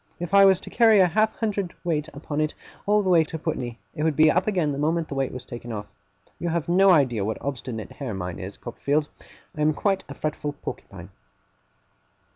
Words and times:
If 0.19 0.33
I 0.33 0.45
was 0.45 0.59
to 0.61 0.71
carry 0.71 0.99
a 0.99 1.05
half 1.05 1.35
hundred 1.37 1.75
weight 1.83 2.07
upon 2.07 2.41
it, 2.41 2.55
all 2.87 3.03
the 3.03 3.09
way 3.09 3.23
to 3.25 3.37
Putney, 3.37 3.77
it 3.93 4.01
would 4.01 4.15
be 4.15 4.31
up 4.31 4.47
again 4.47 4.71
the 4.71 4.79
moment 4.79 5.07
the 5.09 5.13
weight 5.13 5.31
was 5.31 5.45
taken 5.45 5.71
off. 5.71 5.85
You 6.39 6.49
have 6.49 6.67
no 6.67 6.89
idea 6.89 7.23
what 7.23 7.39
obstinate 7.39 7.91
hair 7.91 8.15
mine 8.15 8.39
is, 8.39 8.57
Copperfield. 8.57 9.09
I 9.55 9.61
am 9.61 9.75
quite 9.75 10.03
a 10.09 10.15
fretful 10.15 10.53
porcupine. 10.53 11.11